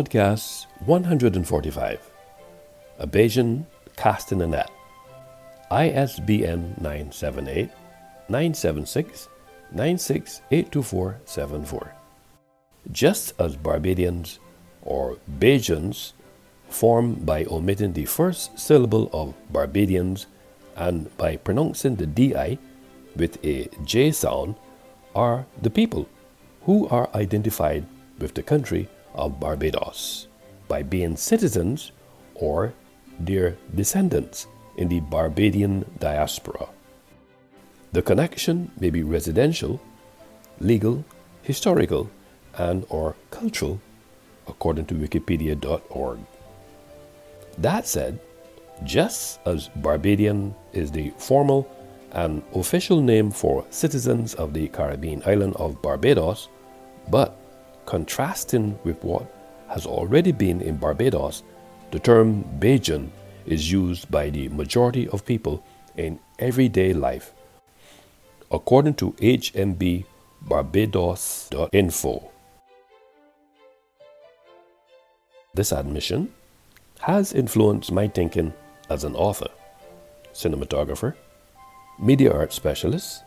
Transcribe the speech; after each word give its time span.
Podcast 0.00 0.64
145 0.86 2.00
A 3.00 3.06
Bajan 3.06 3.66
Cast 3.96 4.32
in 4.32 4.40
a 4.40 4.46
Net. 4.46 4.70
ISBN 5.70 6.76
978 6.80 7.68
976 8.30 9.28
9682474. 9.74 11.90
Just 12.90 13.34
as 13.38 13.56
Barbadians 13.56 14.38
or 14.80 15.18
Bajans 15.38 16.12
form 16.70 17.16
by 17.16 17.44
omitting 17.44 17.92
the 17.92 18.06
first 18.06 18.58
syllable 18.58 19.10
of 19.12 19.34
Barbadians 19.52 20.28
and 20.76 21.14
by 21.18 21.36
pronouncing 21.36 21.96
the 21.96 22.06
DI 22.06 22.56
with 23.16 23.36
a 23.44 23.68
J 23.84 24.12
sound, 24.12 24.54
are 25.14 25.44
the 25.60 25.68
people 25.68 26.08
who 26.62 26.88
are 26.88 27.10
identified 27.14 27.84
with 28.18 28.32
the 28.32 28.42
country 28.42 28.88
of 29.14 29.40
Barbados 29.40 30.28
by 30.68 30.82
being 30.82 31.16
citizens 31.16 31.92
or 32.34 32.72
their 33.18 33.56
descendants 33.74 34.46
in 34.76 34.88
the 34.88 35.00
Barbadian 35.00 35.84
diaspora. 35.98 36.68
The 37.92 38.02
connection 38.02 38.70
may 38.78 38.90
be 38.90 39.02
residential, 39.02 39.80
legal, 40.60 41.04
historical, 41.42 42.10
and 42.56 42.86
or 42.88 43.16
cultural 43.30 43.80
according 44.46 44.86
to 44.86 44.94
wikipedia.org. 44.94 46.18
That 47.58 47.86
said, 47.86 48.18
just 48.84 49.40
as 49.46 49.68
Barbadian 49.76 50.54
is 50.72 50.90
the 50.90 51.12
formal 51.18 51.68
and 52.12 52.42
official 52.54 53.00
name 53.00 53.30
for 53.30 53.64
citizens 53.70 54.34
of 54.34 54.54
the 54.54 54.68
Caribbean 54.68 55.22
island 55.26 55.54
of 55.56 55.80
Barbados, 55.82 56.48
but 57.08 57.36
contrasting 57.86 58.78
with 58.84 59.02
what 59.02 59.26
has 59.68 59.86
already 59.86 60.32
been 60.32 60.60
in 60.60 60.76
Barbados, 60.76 61.42
the 61.90 61.98
term 61.98 62.44
Bajan 62.58 63.10
is 63.46 63.70
used 63.70 64.10
by 64.10 64.30
the 64.30 64.48
majority 64.48 65.08
of 65.08 65.24
people 65.24 65.64
in 65.96 66.18
everyday 66.38 66.92
life. 66.92 67.32
According 68.50 68.94
to 68.94 69.12
HMB 69.12 70.04
Barbados.info, 70.42 72.30
this 75.54 75.72
admission 75.72 76.32
has 77.00 77.32
influenced 77.32 77.92
my 77.92 78.08
thinking 78.08 78.52
as 78.88 79.04
an 79.04 79.14
author, 79.14 79.48
cinematographer, 80.32 81.14
media 81.98 82.32
art 82.32 82.52
specialist, 82.52 83.22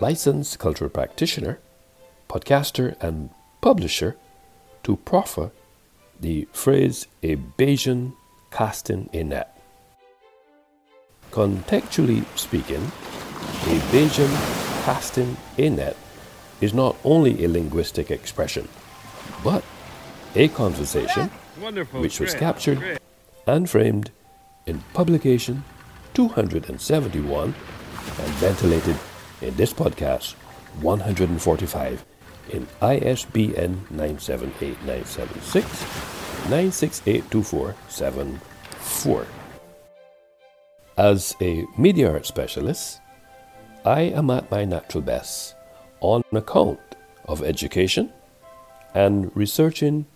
licensed 0.00 0.58
cultural 0.58 0.90
practitioner, 0.90 1.58
podcaster, 2.28 2.96
and 3.00 3.30
publisher 3.66 4.14
to 4.84 4.94
proffer 4.98 5.50
the 6.20 6.46
phrase 6.52 7.08
a 7.24 7.34
Bajan 7.34 8.12
casting 8.52 9.10
a 9.12 9.24
net. 9.24 9.60
Contextually 11.32 12.24
speaking, 12.38 12.84
a 13.72 13.74
Bajan 13.90 14.32
casting 14.84 15.36
a 15.58 15.68
net 15.68 15.96
is 16.60 16.72
not 16.72 16.94
only 17.02 17.44
a 17.44 17.48
linguistic 17.48 18.12
expression, 18.12 18.68
but 19.42 19.64
a 20.36 20.46
conversation 20.46 21.28
Wonderful. 21.60 22.00
which 22.00 22.20
was 22.20 22.34
captured 22.34 22.78
Great. 22.78 23.00
and 23.48 23.68
framed 23.68 24.12
in 24.66 24.80
publication 24.94 25.64
271 26.14 27.44
and 27.44 28.32
ventilated 28.38 28.96
in 29.42 29.56
this 29.56 29.72
podcast 29.72 30.34
145 30.82 32.04
in 32.50 32.66
ISBN 32.80 33.86
978-976 33.92 36.06
9682474. 36.46 39.26
As 40.96 41.34
a 41.40 41.66
media 41.76 42.12
art 42.12 42.24
specialist, 42.24 43.00
I 43.84 44.02
am 44.02 44.30
at 44.30 44.48
my 44.50 44.64
natural 44.64 45.02
best 45.02 45.56
on 46.00 46.22
account 46.32 46.78
of 47.26 47.42
education 47.42 48.12
and 48.94 49.36
researching 49.36 50.06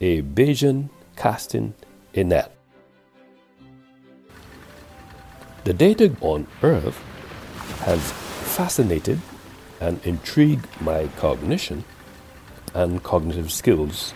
a 0.00 0.22
Bajan 0.22 0.88
casting 1.16 1.74
a 2.14 2.24
net. 2.24 2.56
The 5.64 5.74
data 5.74 6.16
on 6.20 6.46
Earth 6.62 6.98
has 7.80 8.00
fascinated 8.56 9.20
and 9.82 10.00
intrigue 10.06 10.64
my 10.80 11.08
cognition 11.18 11.84
and 12.72 13.02
cognitive 13.02 13.50
skills 13.50 14.14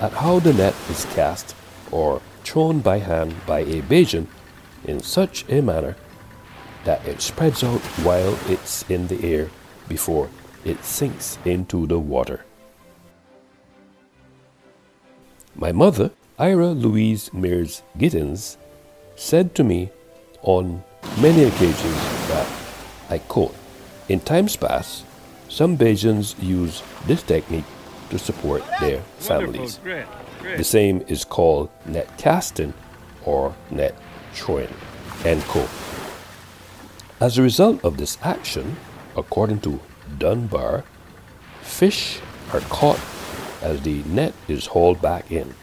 at 0.00 0.12
how 0.12 0.38
the 0.38 0.54
net 0.54 0.74
is 0.88 1.04
cast 1.14 1.56
or 1.90 2.22
thrown 2.44 2.78
by 2.78 2.98
hand 2.98 3.34
by 3.44 3.60
a 3.60 3.82
Bajan 3.82 4.26
in 4.84 5.00
such 5.00 5.44
a 5.48 5.60
manner 5.60 5.96
that 6.84 7.04
it 7.06 7.20
spreads 7.20 7.64
out 7.64 7.80
while 8.06 8.38
it's 8.48 8.88
in 8.88 9.08
the 9.08 9.24
air 9.24 9.50
before 9.88 10.30
it 10.64 10.84
sinks 10.84 11.38
into 11.44 11.86
the 11.86 11.98
water. 11.98 12.44
My 15.54 15.72
mother, 15.72 16.10
Ira 16.38 16.68
Louise 16.68 17.32
Mears 17.32 17.82
Gittins, 17.98 18.56
said 19.16 19.54
to 19.56 19.64
me 19.64 19.90
on 20.42 20.82
many 21.20 21.44
occasions 21.44 22.00
that, 22.28 22.46
I 23.10 23.18
quote, 23.18 23.54
in 24.12 24.20
times 24.20 24.56
past, 24.56 25.06
some 25.48 25.76
Bajans 25.78 26.40
use 26.42 26.82
this 27.06 27.22
technique 27.22 27.64
to 28.10 28.18
support 28.18 28.62
their 28.78 29.00
families. 29.18 29.80
Great. 29.82 30.04
Great. 30.40 30.58
The 30.58 30.64
same 30.64 31.02
is 31.08 31.24
called 31.24 31.70
net 31.86 32.18
casting 32.18 32.74
or 33.24 33.54
net 33.70 33.96
throwing. 34.34 34.68
End 35.24 35.42
quote. 35.44 35.70
As 37.20 37.38
a 37.38 37.42
result 37.42 37.82
of 37.84 37.96
this 37.96 38.18
action, 38.22 38.76
according 39.16 39.60
to 39.60 39.80
Dunbar, 40.18 40.84
fish 41.62 42.20
are 42.52 42.60
caught 42.68 43.00
as 43.62 43.80
the 43.80 44.02
net 44.02 44.34
is 44.46 44.66
hauled 44.66 45.00
back 45.00 45.32
in. 45.32 45.54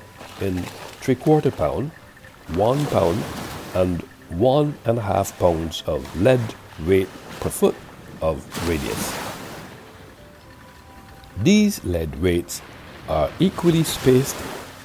in 0.40 0.58
three 1.02 1.14
quarter 1.14 1.50
pound, 1.50 1.90
one 2.48 2.84
pound, 2.86 3.22
and 3.74 4.02
one 4.28 4.74
and 4.84 4.98
a 4.98 5.02
half 5.02 5.38
pounds 5.38 5.82
of 5.86 6.20
lead 6.20 6.40
weight 6.86 7.08
per 7.40 7.50
foot 7.50 7.74
of 8.22 8.44
radius. 8.68 9.18
These 11.42 11.84
lead 11.84 12.20
weights 12.22 12.60
are 13.08 13.30
equally 13.38 13.82
spaced 13.82 14.36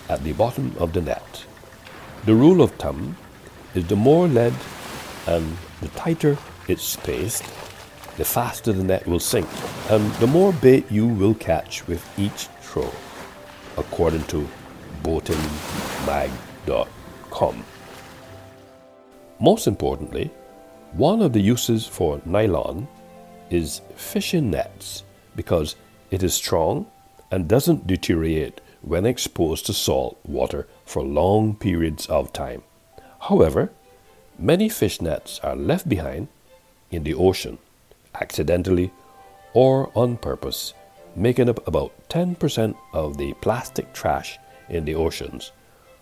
at 0.10 0.24
the 0.24 0.34
bottom 0.34 0.76
of 0.80 0.94
the 0.94 1.02
net. 1.02 1.46
The 2.26 2.34
rule 2.34 2.62
of 2.62 2.72
thumb 2.72 3.18
is 3.74 3.88
the 3.88 3.96
more 3.96 4.28
lead 4.28 4.54
and 5.28 5.58
the 5.82 5.90
tighter 5.90 6.38
it's 6.68 6.84
spaced, 6.84 7.44
the 8.18 8.26
faster 8.26 8.72
the 8.72 8.84
net 8.84 9.08
will 9.08 9.20
sink, 9.20 9.48
and 9.90 10.12
the 10.16 10.28
more 10.28 10.54
bait 10.54 10.92
you 10.92 11.08
will 11.08 11.34
catch 11.34 11.88
with 11.88 12.08
each 12.18 12.48
throw, 12.62 12.92
according 13.78 14.24
to 14.26 14.48
boatingmag.com. 15.04 17.66
Most 19.40 19.68
importantly, 19.68 20.32
one 20.94 21.22
of 21.22 21.34
the 21.34 21.42
uses 21.42 21.86
for 21.86 22.22
nylon 22.26 22.88
is 23.50 23.82
fishing 23.96 24.50
nets 24.50 25.04
because 25.36 25.76
it 26.10 26.24
is 26.24 26.34
strong 26.34 26.86
and 27.32 27.50
doesn't 27.50 27.86
deteriorate 27.86 28.62
when 28.82 29.06
exposed 29.06 29.66
to 29.66 29.74
salt 29.74 30.18
water 30.24 30.68
for 30.86 31.04
long 31.04 31.54
periods 31.56 32.06
of 32.06 32.32
time. 32.32 32.64
However, 33.20 33.72
many 34.40 34.70
fish 34.70 35.02
nets 35.02 35.42
are 35.44 35.56
left 35.56 35.90
behind 35.90 36.30
in 36.92 37.04
the 37.04 37.14
ocean 37.14 37.58
accidentally 38.22 38.92
or 39.54 39.92
on 39.96 40.18
purpose, 40.18 40.74
making 41.16 41.50
up 41.50 41.66
about 41.68 41.92
10% 42.10 42.76
of 42.94 43.18
the 43.18 43.34
plastic 43.36 43.94
trash 43.94 44.38
in 44.70 44.86
the 44.86 44.96
oceans, 44.96 45.52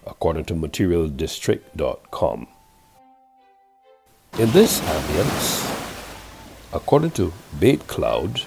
according 0.07 0.45
to 0.45 0.53
materialdistrict.com. 0.53 2.47
In 4.39 4.51
this 4.51 4.79
ambience, 4.81 5.69
according 6.73 7.11
to 7.11 7.31
Bait 7.59 7.85
Cloud, 7.87 8.41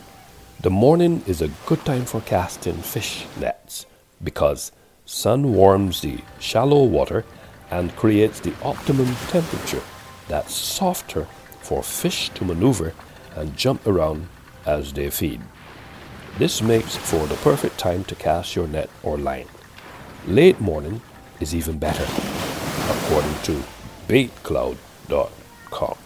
the 0.60 0.70
morning 0.70 1.22
is 1.26 1.42
a 1.42 1.50
good 1.66 1.84
time 1.84 2.04
for 2.04 2.20
casting 2.22 2.74
fish 2.78 3.24
nets 3.38 3.86
because 4.24 4.72
sun 5.04 5.52
warms 5.52 6.00
the 6.00 6.18
shallow 6.40 6.82
water 6.82 7.24
and 7.70 7.94
creates 7.94 8.40
the 8.40 8.52
optimum 8.64 9.14
temperature 9.28 9.82
that's 10.26 10.54
softer 10.54 11.28
for 11.60 11.82
fish 11.82 12.30
to 12.30 12.44
maneuver 12.44 12.92
and 13.36 13.56
jump 13.56 13.86
around 13.86 14.28
as 14.66 14.92
they 14.92 15.08
feed. 15.10 15.40
This 16.38 16.60
makes 16.60 16.96
for 16.96 17.26
the 17.26 17.36
perfect 17.36 17.78
time 17.78 18.04
to 18.04 18.14
cast 18.14 18.56
your 18.56 18.66
net 18.68 18.90
or 19.02 19.16
line. 19.16 19.46
Late 20.26 20.60
morning 20.60 21.00
is 21.40 21.54
even 21.54 21.78
better, 21.78 22.04
according 22.90 23.34
to 23.44 23.62
baitcloud.com. 24.08 25.96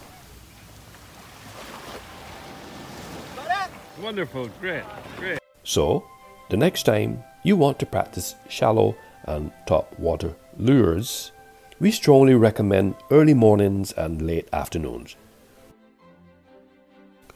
Wonderful, 4.01 4.49
great, 4.59 4.83
great. 5.17 5.39
So, 5.63 6.05
the 6.49 6.57
next 6.57 6.83
time 6.83 7.23
you 7.43 7.55
want 7.55 7.77
to 7.79 7.85
practice 7.85 8.35
shallow 8.49 8.95
and 9.25 9.51
top 9.67 9.97
water 9.99 10.33
lures, 10.57 11.31
we 11.79 11.91
strongly 11.91 12.35
recommend 12.35 12.95
early 13.11 13.33
mornings 13.33 13.91
and 13.91 14.21
late 14.21 14.47
afternoons. 14.53 15.15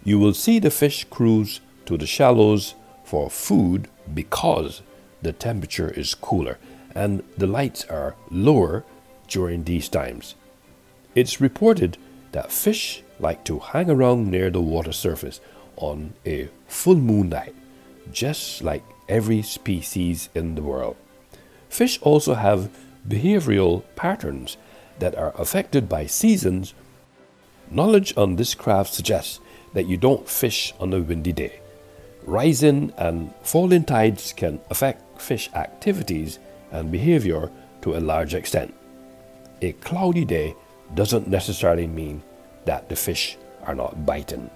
You 0.05 0.19
will 0.19 0.35
see 0.35 0.59
the 0.59 0.69
fish 0.69 1.03
cruise 1.09 1.61
to 1.87 1.97
the 1.97 2.05
shallows 2.05 2.75
for 3.03 3.27
food 3.29 3.87
because 4.13 4.83
the 5.23 5.33
temperature 5.33 5.89
is 5.89 6.13
cooler 6.13 6.59
and 6.93 7.23
the 7.35 7.47
lights 7.47 7.85
are 7.85 8.15
lower 8.29 8.85
during 9.27 9.63
these 9.63 9.89
times. 9.89 10.35
It's 11.15 11.41
reported 11.41 11.97
that 12.33 12.51
fish 12.51 13.01
like 13.19 13.43
to 13.45 13.57
hang 13.57 13.89
around 13.89 14.29
near 14.29 14.51
the 14.51 14.61
water 14.61 14.91
surface 14.91 15.41
on 15.75 16.13
a 16.23 16.49
full 16.67 16.95
moon 16.97 17.29
night, 17.29 17.55
just 18.11 18.61
like 18.61 18.83
every 19.09 19.41
species 19.41 20.29
in 20.35 20.53
the 20.53 20.61
world. 20.61 20.97
Fish 21.67 21.97
also 22.03 22.35
have 22.35 22.69
behavioral 23.07 23.83
patterns 23.95 24.57
that 24.99 25.15
are 25.15 25.33
affected 25.35 25.89
by 25.89 26.05
seasons. 26.05 26.75
Knowledge 27.71 28.13
on 28.15 28.35
this 28.35 28.53
craft 28.53 28.93
suggests 28.93 29.39
that 29.75 29.85
you 29.87 29.97
don't 29.97 30.27
fish 30.27 30.73
on 30.79 30.93
a 30.93 31.01
windy 31.01 31.33
day. 31.33 31.59
Rising 32.23 32.91
and 32.97 33.31
falling 33.43 33.83
tides 33.83 34.33
can 34.33 34.59
affect 34.71 35.21
fish 35.21 35.49
activities 35.53 36.39
and 36.71 36.91
behavior 36.91 37.51
to 37.81 37.95
a 37.95 37.99
large 37.99 38.33
extent. 38.33 38.73
A 39.61 39.73
cloudy 39.73 40.25
day 40.25 40.55
doesn't 40.95 41.27
necessarily 41.27 41.87
mean 41.87 42.23
that 42.63 42.89
the 42.89 42.95
fish 42.95 43.37
are 43.63 43.75
not 43.75 44.05
biting. 44.05 44.49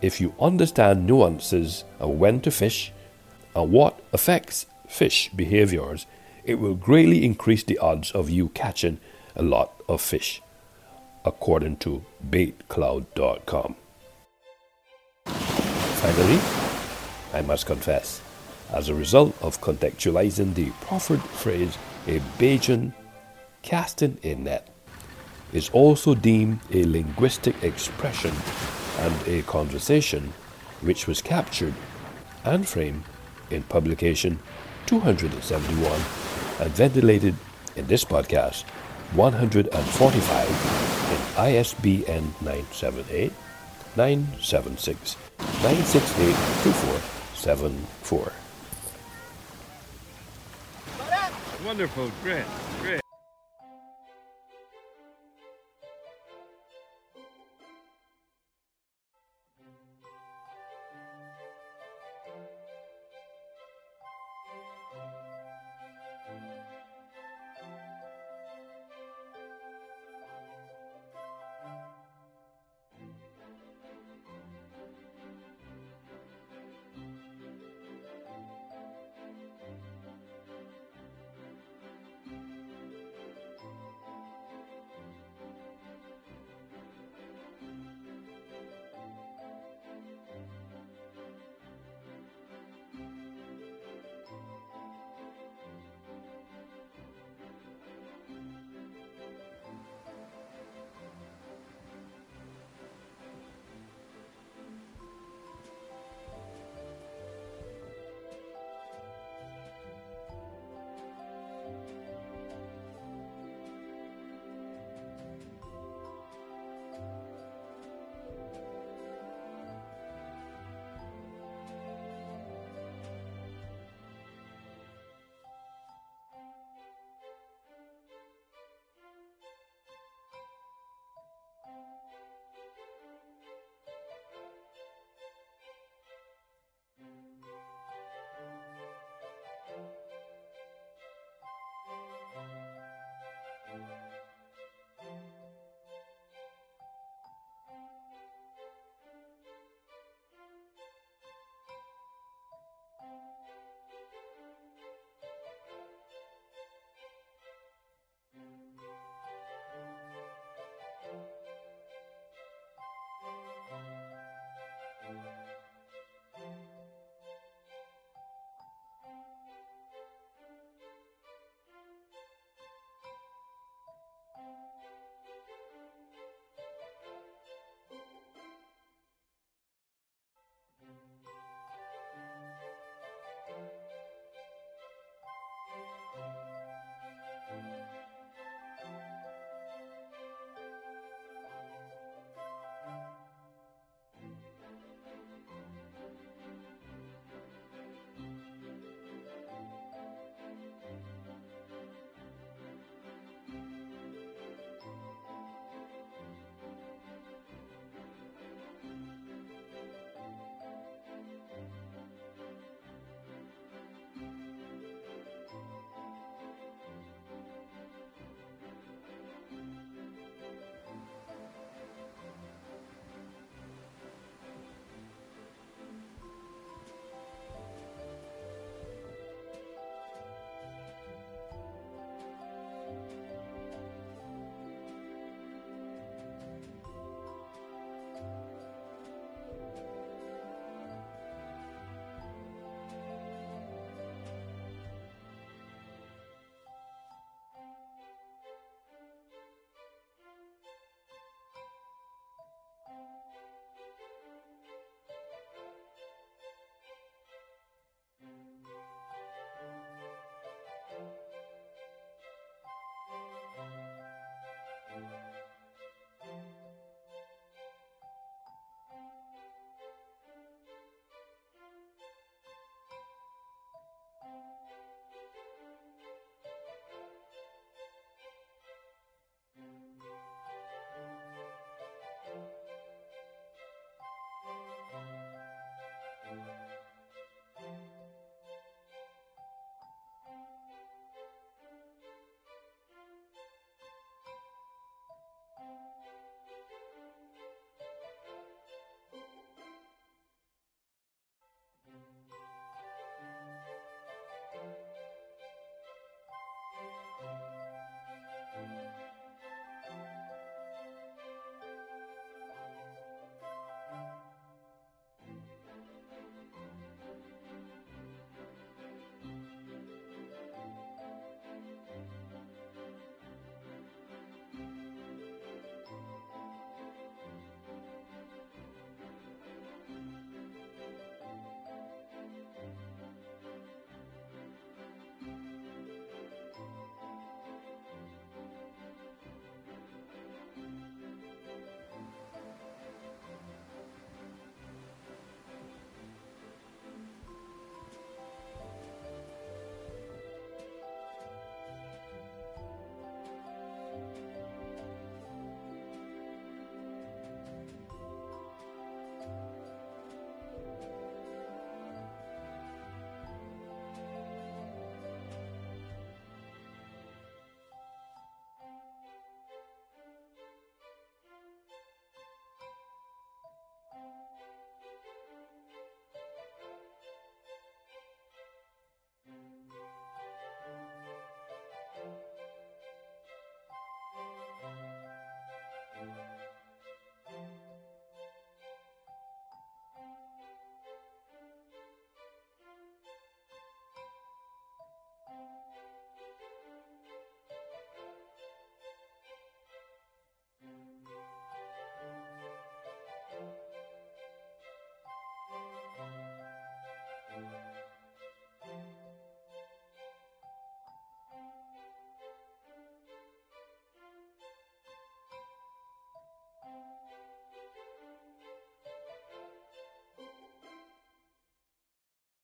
If 0.00 0.20
you 0.20 0.34
understand 0.40 1.06
nuances 1.06 1.84
of 1.98 2.10
when 2.10 2.40
to 2.42 2.50
fish 2.50 2.92
and 3.54 3.70
what 3.70 4.00
affects 4.12 4.66
fish 4.88 5.28
behaviors, 5.34 6.06
it 6.44 6.54
will 6.56 6.74
greatly 6.74 7.24
increase 7.24 7.64
the 7.64 7.78
odds 7.78 8.12
of 8.12 8.30
you 8.30 8.48
catching 8.50 9.00
a 9.34 9.42
lot 9.42 9.72
of 9.88 10.00
fish, 10.00 10.40
according 11.24 11.76
to 11.78 12.04
baitcloud.com. 12.30 13.76
Finally, 16.02 16.40
I 17.32 17.42
must 17.46 17.64
confess, 17.64 18.20
as 18.72 18.88
a 18.88 18.94
result 18.94 19.40
of 19.40 19.60
contextualizing 19.60 20.52
the 20.52 20.70
proffered 20.80 21.22
phrase, 21.22 21.78
a 22.08 22.18
Bajan 22.40 22.92
casting 23.62 24.18
a 24.24 24.34
net 24.34 24.66
is 25.52 25.70
also 25.70 26.16
deemed 26.16 26.58
a 26.72 26.82
linguistic 26.82 27.54
expression 27.62 28.34
and 28.98 29.14
a 29.28 29.42
conversation 29.42 30.32
which 30.80 31.06
was 31.06 31.22
captured 31.22 31.74
and 32.42 32.66
framed 32.66 33.04
in 33.50 33.62
publication 33.62 34.40
271 34.86 36.00
and 36.58 36.70
ventilated 36.72 37.36
in 37.76 37.86
this 37.86 38.04
podcast 38.04 38.64
145 39.14 40.48
in 41.12 41.44
ISBN 41.44 42.34
978 42.40 43.32
976 43.94 45.16
968 45.62 46.34
2474. 46.62 48.32
Wonderful, 51.64 52.10
great. 52.22 52.44